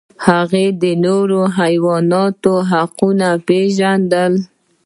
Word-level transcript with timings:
هغه 0.27 0.63
د 0.81 0.83
نورو 1.05 1.41
حیواناتو 1.59 2.53
حقونه 2.71 3.29
پیژندل. 3.47 4.33